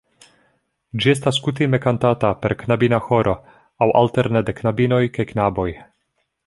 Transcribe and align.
Ĝi 1.03 1.11
estas 1.13 1.37
kutime 1.47 1.81
kantata 1.83 2.33
per 2.45 2.57
knabina 2.63 3.01
ĥoro 3.09 3.37
aŭ 3.87 3.93
alterne 4.03 4.47
de 4.49 4.61
knabinoj 4.63 5.05
kaj 5.19 5.33
knaboj. 5.35 5.71